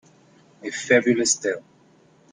[0.63, 1.63] A Fabulous tale.